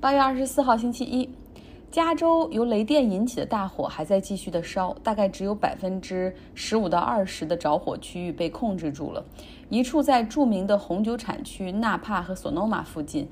[0.00, 1.28] 八月二十四号星期一，
[1.90, 9.24] 加州由雷电引起的大火还在继续的烧，大概只有百分之十五到二十的着火区域被控制住了。
[9.68, 13.28] 一处在著名的红酒产区纳帕和索诺玛附近。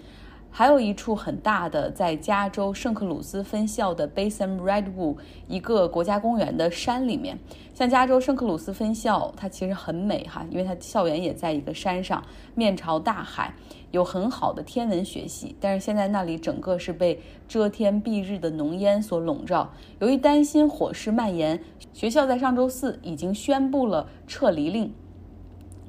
[0.48, 5.16] 还有一处很大的，在加州圣克鲁斯分校的 Basin Redwood
[5.48, 7.38] 一个国家公园的山里面。
[7.74, 12.24] 像加州圣克鲁斯分校，它其实很美哈，因为它校园也在一个山上，
[12.54, 13.52] 面朝大海，
[13.90, 15.54] 有很好的天文学系。
[15.60, 19.70] 但是现在那里整个是被遮天蔽日的浓烟所笼罩。
[20.00, 24.92] 由于担心火势蔓延，学校在上周四已经宣布了撤离令。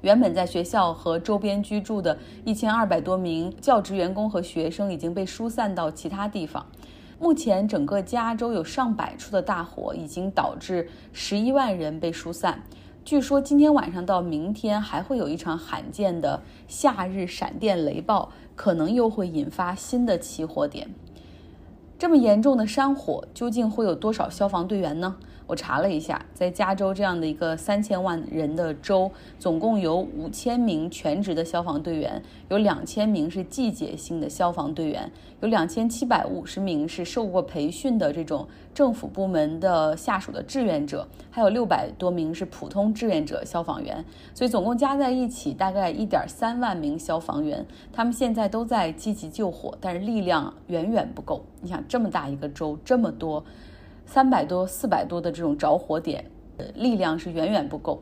[0.01, 6.65] 原本在学校和周边居住的一千二百多名教职员工和学生已经被疏散到其他地方。
[7.19, 12.61] 目前，整个加州有上百处的大火，已经导致十一万人被疏散。
[13.07, 20.93] 据说今天晚上到明天还会有一场罕见的夏日闪电雷暴，可能又会引发新的起火点。
[21.97, 25.15] 这么严重的山火，究竟会有多少消防队员呢？
[25.47, 29.09] 我查了一下，在加州这样的一个三千万人的州，
[29.39, 35.09] 总共有五千名全职的消防队员，有两千名是季节性的消防队员，
[35.39, 44.03] 有两千七百五十名是受过培训的这种政府部门的下属的志愿者，还有六百多名是普通志愿者消防员，
[44.33, 51.41] 所以总共加在一起大概一点三万名消防员，他们现在都在积极救火，但是力量远远不够。
[51.61, 53.41] 你想，这么大一个州，这么多。
[54.07, 56.25] 三百多、四百多的这种着火点，
[56.73, 58.01] 力量是远远不够。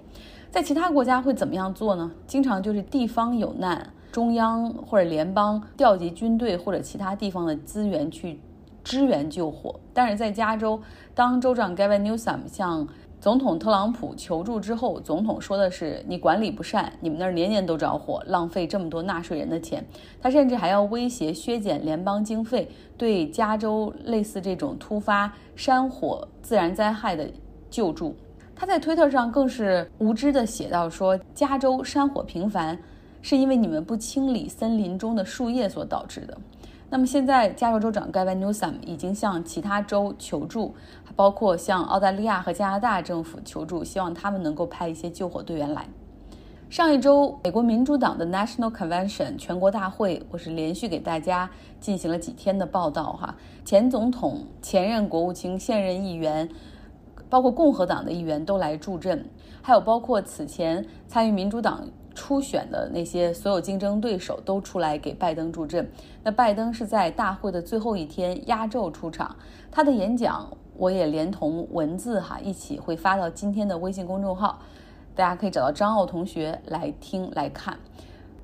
[0.52, 2.10] 在其他国家会怎么样做呢？
[2.26, 8.40] 经常就是地方有难，中央或者联邦调集军队或者其他地方的资源去
[8.84, 9.78] 支援救火。
[9.94, 10.80] 但是在加州，
[11.14, 12.88] 当州长 Gavin Newsom 向
[13.26, 19.84] 总统特朗普求助之后，总统说的是：“你管理不善，你们那儿年年都着火，浪费这么多纳税人的钱。”
[20.22, 27.28] 他甚至还要威胁削减联邦经费，对加州类似这种突发山火自然灾害的
[27.68, 28.16] 救助。
[28.56, 32.78] 他在推特上更是无知的写道：“说加州山火频繁，
[33.24, 36.38] 是因为你们不清理森林中的树叶所导致的。”
[36.90, 40.76] 那么现在，加州州长 Gavin Newsom 已经向其他州求助，
[41.16, 45.88] 包括向澳大利亚和加拿大政府求助，希望他们能够派一些救火队员来。
[46.70, 53.36] 上一周，美国民主党的 National Convention 全国大会，我是连续给大家进行了几天的报道哈。
[53.64, 56.48] 前总统、前任国务卿、现任议员，
[57.30, 59.28] 包括共和党的议员都来助阵，
[59.62, 61.88] 还有包括此前参与民主党。
[62.16, 65.88] 初选的那些所有竞争对手都出来给拜登助阵。
[66.24, 69.36] 那拜登是在大会的最后一天压轴出场，
[69.70, 74.60] 他的演讲我也连同文字哈一起会发到今天的微信公众号，
[75.14, 77.78] 大家可以找到张奥同学来听来看。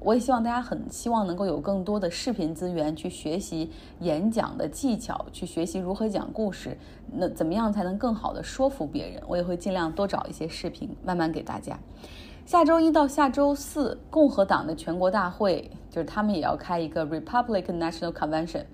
[0.04, 6.76] 我也希望大家很希望能够有更多的视频资源去学习演讲的技巧，去学习如何讲故事，
[7.14, 9.22] 那怎么样才能更好的说服别人？
[9.28, 11.78] 我也会尽量多找一些视频，慢慢给大家。
[12.46, 18.66] 下周一到下周四，共和党的全国大会就是他们也要开一个 Republican National Convention。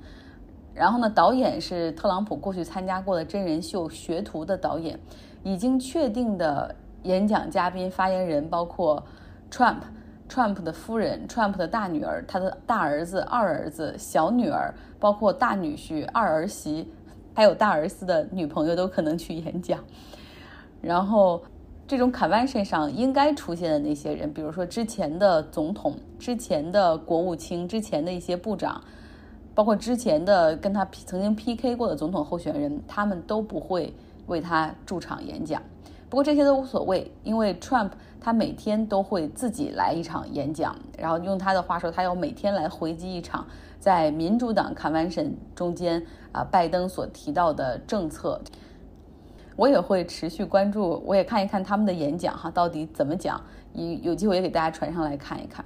[0.73, 4.99] 然后呢，导演是特朗普过去参加过的真人秀《学徒》的导演。
[5.43, 6.73] 已经确定的
[7.03, 9.03] 演讲嘉宾、发言人包括
[9.51, 9.81] Trump、
[10.27, 16.91] Trump 的夫人、Trump 的大女儿、他的大儿子、二儿子、小女儿，包括大女婿、二儿媳，
[17.35, 19.79] 还有大儿子的女朋友都可能去演讲。
[20.81, 21.43] 然后。
[21.87, 28.83] 这种 convention 上应该出现的那些人，比如说之前的总统、之前的国务卿、之前的一些部长，
[29.55, 33.93] 包括之前的跟他曾经 PK 过的总统候选人，他们都不会
[34.25, 35.61] 为他驻场演讲。
[36.09, 43.47] 不过这些都无所谓，因为 Trump 他每天都会自己来一场演讲，然后用他的话说，他要每天来回击一场
[43.79, 48.41] 在民主党 convention 中间啊拜登所提到的政策。
[49.57, 53.41] 我也会持续关注，我也看一看他们的演讲哈，到底怎么讲？
[53.73, 55.65] 有有机会也给大家传上来看一看。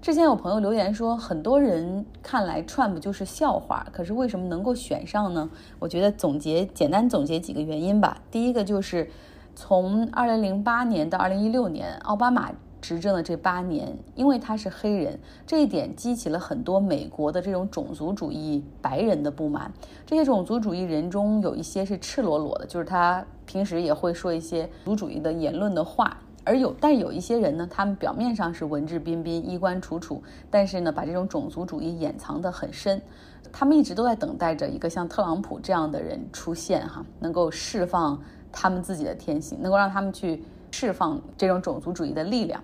[0.00, 5.48] 之前有朋友留言说，很多人看来 Trump 就是笑话，可是为什么能够选上呢？
[5.78, 8.18] 我觉得总结简单总结几个原因吧。
[8.30, 9.10] 第一个就是
[9.56, 12.52] 从二零零八年到二零一六年，奥巴马。
[12.86, 19.72] 执政的这八年，因为他是黑人，这一点激起了很多美国的这种种族主义白人的不满。
[20.04, 26.14] 这些种族主义人中有一些是赤裸裸的，就是他平时也会说一些族主义的言论的话。
[26.44, 33.00] 而有，但有一些人呢，他们表面上是文质彬彬、衣冠楚楚，但是呢，把这种种族主义掩藏得很深。
[33.50, 38.20] 他们一直都在等待着一个像特朗普这样的人出现，哈，能够释放
[38.52, 40.44] 他们自己的天性，能够让他们去。
[40.76, 42.60] 释放这种种族主义的力量。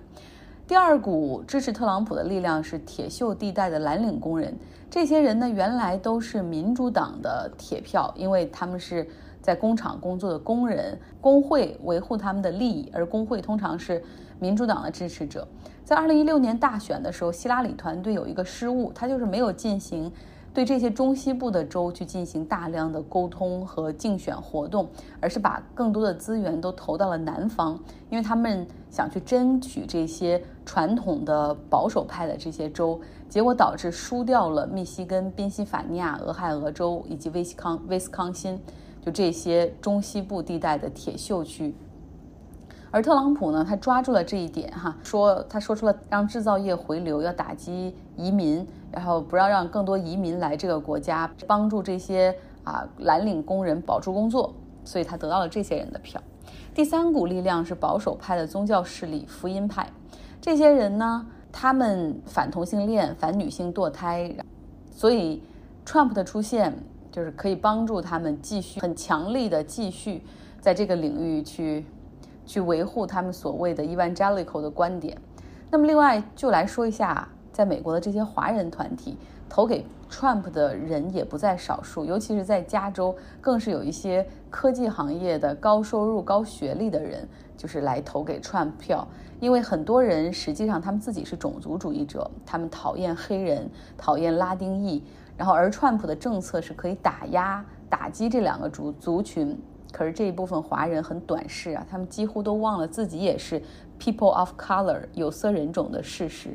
[0.66, 4.52] 第二股支持特朗普的力量是铁锈地带的蓝领工人，
[4.90, 9.06] 这些人呢原来都是民主党的铁票，因为他们是
[9.40, 14.02] 在工厂工作的工人，工会维护他们的利益，而工会通常是
[14.40, 15.46] 民主党的支持者。
[15.84, 20.10] 在二零一六年大选的时候，希拉里团队有一个失误，他就是没有进行。
[20.52, 24.88] 对这些中西部的州去进行大量的沟通和竞选活动，
[25.20, 27.78] 而是把更多的资源都投到了南方，
[28.10, 38.60] 因为他们想去争取这些传统的保守派的这些州，结果导致输掉了密西根、宾夕法尼亚、俄亥俄州以及威斯康威斯康辛，
[39.00, 41.72] 就这些中西部地带的铁锈区。
[42.92, 52.34] 而特朗普呢，他抓住了这一点，哈，说他说出了让制造业回流，要打击移民，然后不要让更多移民来这个国家，帮助这些
[52.64, 54.54] 啊蓝领工人保住工作，
[54.84, 56.20] 所以他得到了这些人的票。
[56.74, 59.88] 第三股力量是保守派的宗教势力福音派，
[60.40, 64.34] 这些人呢，他们反同性恋，反女性堕胎，
[64.90, 65.42] 所以
[65.86, 66.72] Trump 的出现
[67.10, 70.22] 就是可以帮助他们继续很强力的继续
[70.60, 71.84] 在这个领域去。
[72.46, 75.16] 去维护他们所谓的 evangelical 的观点。
[75.70, 79.16] 那么，另外就来说一下，在美国的这些华人团体
[79.48, 89.06] 投给 Trump 的人也不在少数，尤其是在加州，更是有一些科技行业的高收入、高学历的人，就是来投给 Trump 票。
[89.40, 95.02] 因为很多人实际上他们自己是种族主义者，他们讨厌黑人，讨厌拉丁裔，
[95.36, 99.58] 然后而 Trump 的政策是可以打压、打击这两个族族群。
[99.92, 103.60] 可是这一部分华人很短视啊，他们几乎都忘了自己也是
[103.98, 106.50] people of color 有色人种的事实。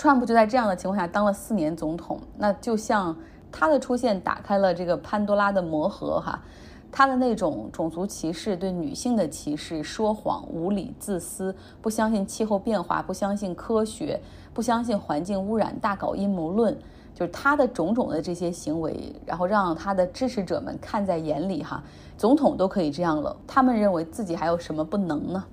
[0.00, 3.14] 川普就在这样的情况下当了四年总统，那就像
[3.52, 6.42] 他的出现打开了这个潘多拉的魔盒哈，
[6.90, 14.18] 他的那种种族歧视、对女性的歧视、说谎、无理、自私、不相信气候变化、不相信科学、
[14.54, 16.74] 不相信环境污染、大搞阴谋论。
[17.12, 21.84] 就是他的种种的这些行为，然后让他的支持者们看在眼里哈，
[22.16, 25.44] 总统都可以这样了，他们认为自己还有什么不能呢？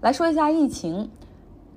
[0.00, 1.10] 来说一下疫情，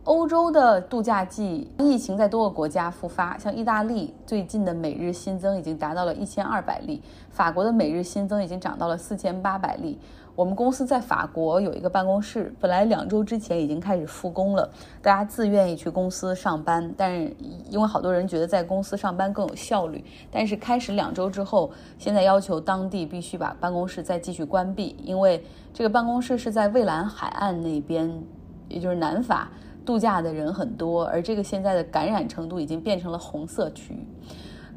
[0.03, 9.97] 欧洲的度假季疫情在多个国家复发，像意大利最近的每日新增已经达到了一千二百例，法国的每日新增已经涨到了四千八百例。
[10.35, 14.69] 我们公司在法国有一个办公室，本来两周之前已经开始复工了，
[15.01, 17.33] 大家自愿意去公司上班，但是
[17.69, 25.41] 因为好多人觉得在公司上班更有效率，但是开始两周之后，现在要求当地必须把办公室再继续关闭，因为
[25.73, 28.21] 这个办公室是在蔚蓝海岸那边，
[28.67, 29.49] 也就是南法
[29.85, 34.07] 度假的人很多，而这个现在的感染程度已经变成了红色区域。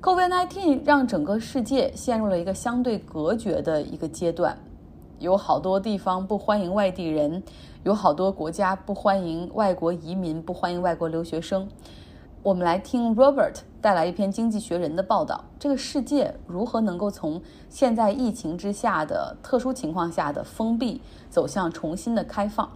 [0.00, 4.56] COVID-19 让整个世界陷入了一个相对隔绝的一个阶段。
[5.18, 7.42] 有好多地方不欢迎外地人，
[7.84, 11.66] 有好多国家不欢迎外国移民，不欢迎外国留学生。
[12.42, 21.00] 我们来听 Robert 带来一篇《经济学人》的报道：这个世界如何能够从现在疫情之下的特殊情况下的封闭，
[21.30, 22.70] 走向重新的开放？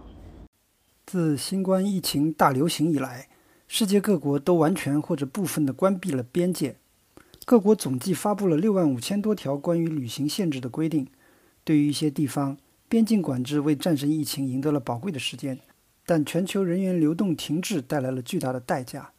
[1.11, 3.27] 自新冠疫情大流行以来，
[3.67, 6.77] 世界各国都完全或者部分的关闭了边界，
[7.43, 11.05] 各国总计发布了六万五千多条关于旅行限制的规定。
[11.65, 15.59] 对于一些地方，边境管制为战胜疫情赢得了宝贵的时间，
[16.05, 19.11] 但全球人员流动停滞带来了巨大的代价。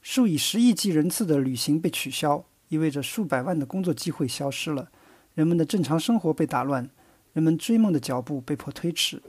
[0.00, 4.88] 数以十亿计人次的旅行被取消，意味着数百万的工作机会消失了，
[5.34, 6.88] 人们的正常生活被打乱，
[7.34, 9.22] 人们追梦的脚步被迫推迟。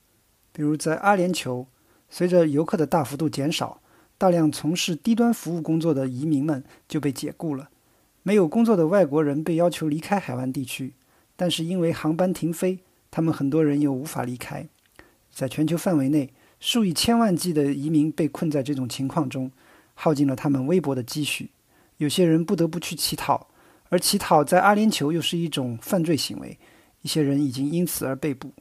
[0.54, 1.66] 比如在阿联酋，
[2.10, 3.82] 随着游客的大幅度减少，
[4.18, 7.70] 大量从事低端服务工作的移民们就被解雇了，
[8.24, 10.94] 没有工作的外国人被要求离开海湾地区。
[11.36, 12.80] 但是因为航班停飞，
[13.12, 14.66] 他们很多人又无法离开。
[15.32, 16.32] 在全球范围内，
[16.62, 19.52] 数以千万计的移民被困在这种情况中，
[19.94, 21.50] 耗尽了他们微薄的积蓄。
[21.98, 23.48] 有些人不得不去乞讨，
[23.90, 26.58] 而乞讨在阿联酋又是一种犯罪行为。
[27.02, 28.54] 一些人已经因此而被捕。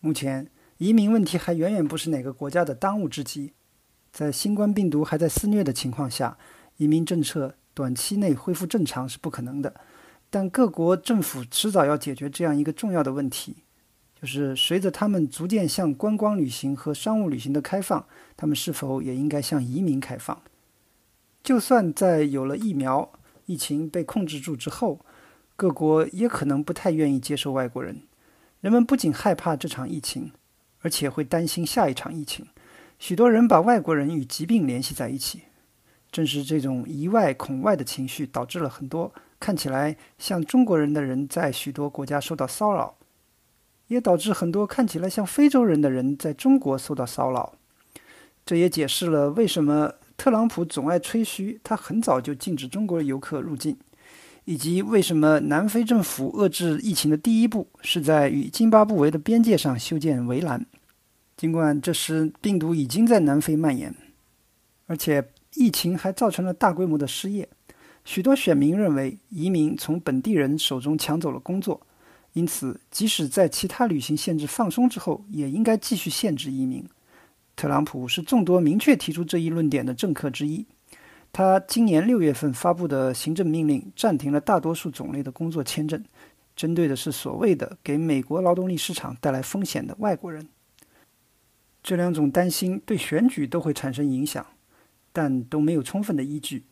[0.00, 0.46] 目前，
[0.78, 3.52] 移民问题还远远不是哪个国家的当务之急。
[4.12, 6.36] 在新冠病毒还在肆虐的情况下，
[6.76, 9.74] 移民政策短期内恢复正常是不可能的。
[10.30, 13.56] 但各国政府迟早要解决这样一个重要的问题，
[14.20, 18.04] 就是随着他们逐渐向观光旅行和商务旅行的开放，
[18.36, 20.42] 他们是否也应该向移民开放？
[21.42, 23.12] 就算在有了疫苗、
[23.46, 25.00] 疫情被控制住之后，
[25.54, 28.00] 各国也可能不太愿意接受外国人。
[28.60, 30.32] 人们不仅害怕这场疫情，
[30.84, 32.46] 而且会担心下一场疫情。
[32.98, 35.40] 许多人把外国人与疾病联系在一起，
[36.12, 39.10] 正是这种疑外恐外的情绪导致了很多。
[39.40, 42.94] 看起来像中国人的人在许多国家受到骚扰，
[43.88, 47.54] 也导致很多看起来像非洲人的人在中国受到骚扰。
[48.44, 53.76] 这也解释了为什么特朗普总爱吹嘘他很早就禁止中国游客入境，
[54.44, 60.64] 以及为什么南非政府遏制疫情的第一步是在与津巴布韦的边界上修建围栏。
[61.36, 63.94] 尽管这时病毒已经在南非蔓延，
[64.86, 67.48] 而且疫情还造成了大规模的失业，
[68.04, 71.84] 许多选民认为移民从本地人手中抢走了工作，
[72.34, 76.84] 因此即使在其他旅行限制放松之后，也应该继续限制移民。
[77.56, 80.66] 特朗普是众多明确提出这一论点的政客之一。
[81.32, 86.00] 他今年六月份发布的行政命令暂停了大多数种类的工作签证，
[86.54, 90.48] 针对的是所谓的给美国劳动力市场带来风险的外国人。
[91.84, 94.46] 这两种担心对选举都会产生影响，
[95.12, 96.64] 但都没有充分的依据。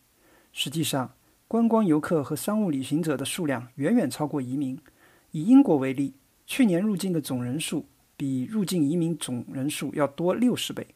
[0.51, 1.13] 实际上，
[1.47, 4.75] 观光游客和商务旅行者的数量远远超过移民。
[5.29, 6.15] 以英国为例，
[6.47, 7.85] 去年入境的总人数
[8.17, 10.87] 比入境移民总人数要多六十倍。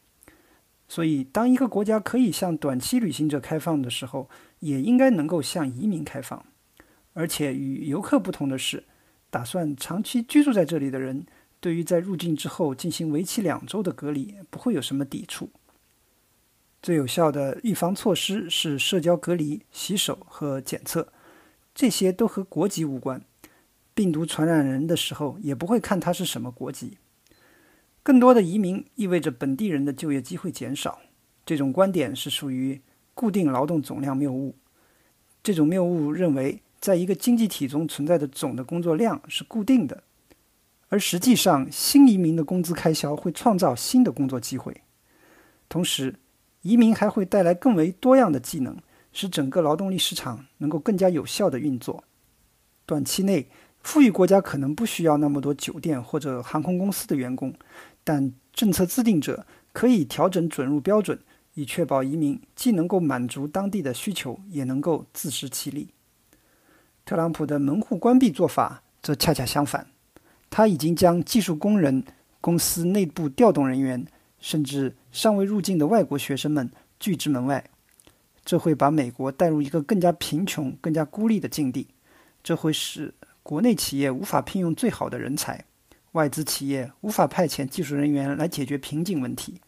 [0.87, 4.27] 所以，当一个国家可以向短期旅行者开放的时候，
[4.61, 6.43] 也应该能够向移民开放。
[7.13, 8.83] 而且，与游客不同的是，
[9.29, 11.27] 打算长期居住在这里的人。
[11.59, 15.49] 对于在入境之后进行为期两周的隔离，不会有什么抵触。
[16.81, 21.11] 最有效的预防措施是社交隔离、洗手和检测，
[21.73, 23.21] 这些都和国籍无关。
[23.93, 26.97] 病毒传染人的时候，也不会看他是什么国籍。
[28.03, 31.01] 更多的移民意味着本地人的就业机会减少。
[31.45, 32.79] 这种观点是属于
[33.13, 34.55] 固定劳动总量谬误。
[35.41, 40.03] 这种谬误认为，在一个经济体中存在的总的工作量是固定的。
[40.89, 44.83] 而实际上，新移民的工资开销会创造新的工作机会，
[45.67, 46.15] 同时，
[46.61, 48.77] 移民还会带来更为多样的技能，
[49.11, 52.05] 使整个劳动力市场能够更加有效的运作。
[52.85, 53.49] 短期内，
[53.81, 57.53] 富裕国家可能不需要那么多酒店或者航空公司的员工，
[58.05, 61.19] 但政策制定者可以调整准入标准，
[61.55, 65.89] 以确保移民既能够满足当地的需求，也能够自食其力。
[67.03, 69.87] 特朗普的门户关闭做法则恰恰相反。
[70.57, 72.03] 他已经将技术工人、
[72.41, 74.03] 公司内部调动人员，
[74.39, 76.67] 甚至尚未入境的外国学生们
[76.99, 77.63] 拒之门外。
[78.43, 81.85] 这会把美国带入一个更加贫穷、更加孤立的境地。
[82.43, 85.63] 这会使国内企业无法聘用最好的人才，
[86.13, 89.61] 外资企业无法派遣技术人员来解决瓶颈问题。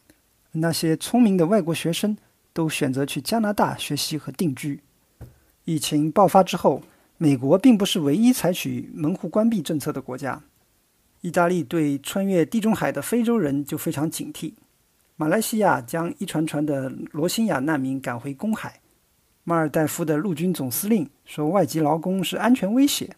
[0.54, 2.18] 那些聪明的外国学生
[2.52, 4.82] 都选择去加拿大学习和定居。
[5.66, 6.82] 疫情爆发之后，
[7.20, 10.42] 美国并不是唯一采取门户关闭政策的国家。
[11.22, 14.54] 意大利对穿越地中海的非洲人就非常警惕。
[15.16, 18.80] 马来西亚将一船船的罗兴亚难民赶回公海。
[19.44, 23.10] 马尔代夫的陆军总司令说，外籍劳工是安全威胁。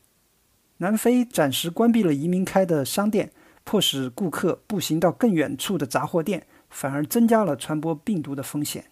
[0.78, 3.32] 南非暂时关闭了移民开的商店，
[3.64, 8.86] 迫使顾客步行到更远处的杂货店，反而增加了传播病毒的风险。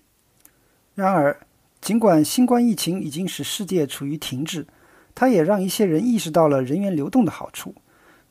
[0.94, 1.39] 然而，
[1.82, 4.68] 尽管新冠疫情已经使世界处于停滞，
[5.16, 7.74] 它也让一些人意识到了人员流动的好处。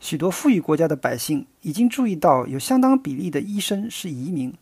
[0.00, 4.54] 许多富裕国家的百姓已经注意到，有相当比例的医生是移民，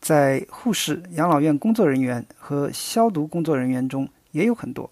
[0.00, 4.90] 在护士、养老院工作人员和消毒工作人员中也有很多。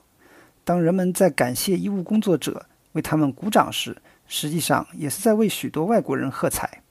[0.64, 6.82] 当人们在感谢医务工作者，为他们鼓掌时，实际上也是在为许多外国人喝彩。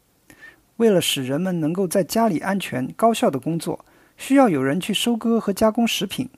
[0.76, 3.86] 为了使人们能够在家里安全高效的工作，
[4.18, 6.30] 需要有人去收割和加工食品、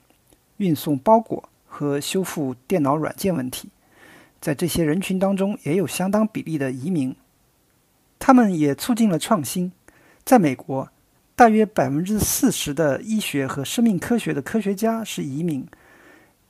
[0.58, 3.68] 运送包裹和修复电脑软件问题。
[4.40, 7.14] 在这些人群当中，也有相当比例的移民，
[8.18, 9.70] 他们也促进了创新。
[10.24, 10.88] 在美国，
[11.36, 15.66] 大约百分之四十的医学和生命科学的科学家是移民。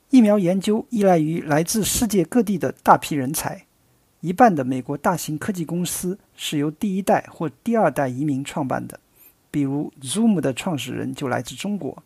[0.09, 3.65] 疫苗研究依赖于来自世界各地的大批人才，
[4.19, 8.99] 一半的美国大型科技公司是由第一代或第二代移民创办的，
[9.49, 12.03] 比如 Zoom 的创始人就来自中国。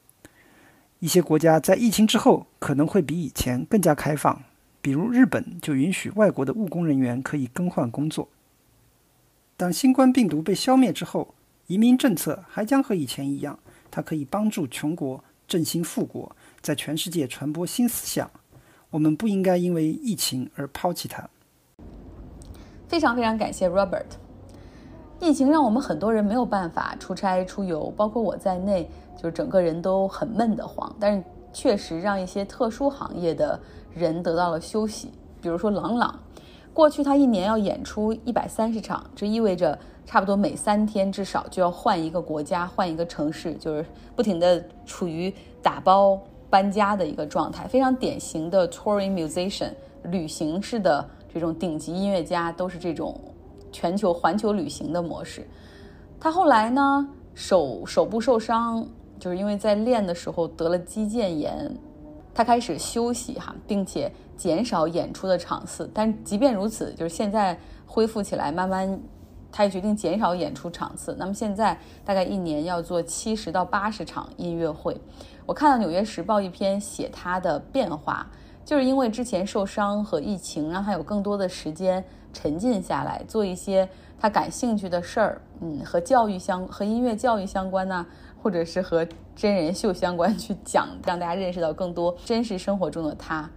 [0.99, 4.41] 一些国家在疫情之后可能会比以前更加开放。
[4.85, 8.27] 比如日本就允许外国的务工人员可以更换工作。
[9.57, 11.33] 当新冠病毒被消灭之后，
[11.65, 13.57] 移民政策还将和以前一样，
[13.89, 18.29] 它可以帮助穷国振兴富国，在全世界传播新思想。
[18.91, 21.27] 我们不应该因为疫情而抛弃它。
[22.87, 24.05] 非常非常感谢 Robert。
[25.19, 28.87] 疫情让我们很多人没有办法出差出游，包括我在内，
[29.19, 30.95] 就整个人都很闷得慌。
[30.99, 31.23] 但是
[31.55, 33.59] 确实让一些特殊行业的。
[33.97, 35.09] 人得到了休息，
[35.41, 36.19] 比如说郎朗，
[36.73, 45.33] 过去他一年要演出一百三十场，这意味着差不多每三天至少就要换一个国家、换一个城市，就是不停的处于
[45.63, 46.19] 打包
[46.49, 49.71] 搬家的一个状态，非常典型的 touring musician
[50.03, 53.17] 旅行式的这种顶级音乐家都是这种
[53.71, 55.47] 全球环球旅行的模式。
[56.19, 58.85] 他后来呢，手手部受伤，
[59.25, 61.75] 就是因为在练的时候得了肌腱炎，
[62.31, 65.89] 他开始休息哈，并且减少演出的场次。
[65.91, 69.01] 但即便如此，就是现在恢复起来，慢慢
[69.51, 71.15] 他也决定减少演出场次。
[71.17, 74.95] 那么现在大概一年要做七十到八十场音乐会。
[75.47, 78.29] 我看到《纽约时报》一篇写他的变化。
[78.63, 82.03] 就是因为之前受伤和疫情，让他有更多的时间
[82.33, 83.87] 沉浸下来，做一些
[84.19, 88.03] 他感兴趣的事儿，嗯，和教育相和音乐教育相关呢，
[88.45, 89.03] 或者是和
[89.35, 93.49] 真人秀相关去讲，让大家认识到更多真实生活中的他。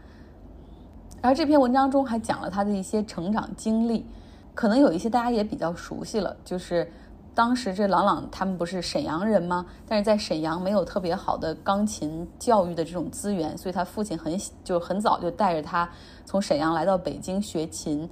[1.20, 4.06] 然后这篇文章中还讲了他的一些成长经历，
[4.54, 6.90] 可能有一些大家也比较熟悉了，就是。
[7.34, 9.64] 当时这朗朗他们不是沈阳人吗？
[9.86, 15.88] 但是在沈阳没有特别好的钢琴教育的这种资源，所以他父亲很就很早就带着他
[16.24, 18.10] 从沈阳来到北京学琴，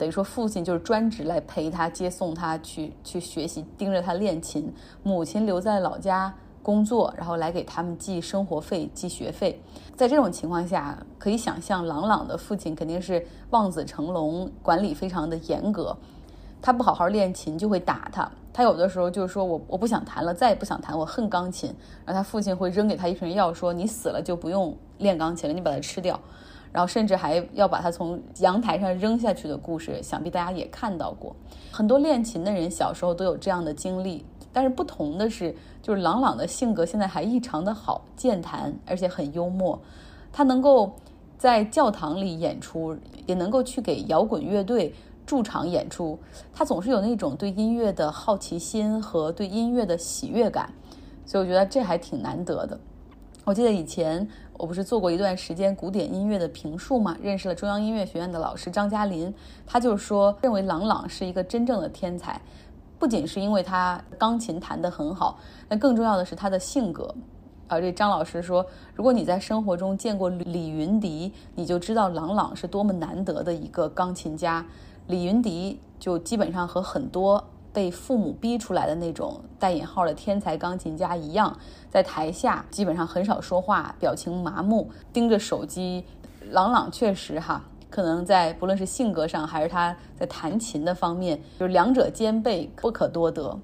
[0.00, 4.72] 等于说父亲就是专职来陪他接送他去去学习，盯着他练琴。
[5.02, 9.60] 母亲留在老家工作，然后来给他们寄生活费、寄学费。
[9.94, 15.94] 在这种情况下，可以想象朗朗的父亲肯定是望子成龙，管理非常的严格。
[16.62, 21.68] 他不好好练琴就会打他，他有的时候就是说我我不想弹了，再也不想弹，我恨钢琴。
[22.06, 26.18] 然后他父亲会扔给他一瓶药，说你死了就不用练钢琴了，你把它吃掉。
[26.72, 31.34] 然后甚至还要把他从阳台上扔下去的故事，想必大家也看到过。
[31.70, 39.80] 很多练琴的人小时候都有这样的经历，但是不同的是，就是朗朗的性格现在还异常的好，健谈而且很幽默。
[40.32, 40.92] 他能够
[41.38, 42.96] 在教堂里演出，
[43.26, 44.94] 也能够去给摇滚乐队。
[45.26, 46.18] 驻场演出，
[46.52, 50.74] 他总是有那种对音乐的好奇心和对音乐的喜悦感，
[51.24, 52.80] 所以我觉得这还挺难得的。
[53.44, 59.32] 我记得以前我不是做过一段时间古典音乐的评述嘛，认识了中央音乐学院的老师张嘉林，
[59.66, 62.38] 他就说认为郎朗是一个真正的天才，
[62.98, 67.12] 不仅是因为他钢琴弹得很好，那更重要的是他的性格。
[67.66, 74.64] 而这张老师说，如果你在生活中见过李云迪，你就知道郎朗是多么难得的一个钢琴家。
[75.06, 81.56] 李云迪就基本上和很多被父母逼出来的那种带引号的天才钢琴家一样，
[81.88, 86.04] 在台下基本上很少说话，表情麻木，盯着手机。
[86.50, 93.56] 朗朗确实哈，可能在不论是性格上还是他在弹琴的方面，就是两者兼备，不可多得。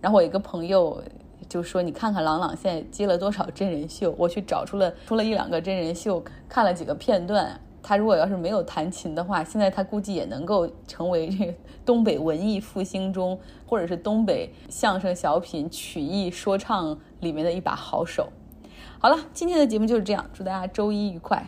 [0.00, 1.02] 然后我一个朋友
[1.48, 7.60] 就说：“你看看朗朗现在接了多少真人秀？”我去找出了出了一两个真人秀，看了几个片段。
[7.82, 18.28] 他如果要是没有弹琴的话，现在他估计也能够成为这个 东北文艺复兴中，或者是东北相声小品、曲艺说唱里面的一把好手。
[19.00, 21.44] 好了，今天的节目就是这样，祝大家周一愉快。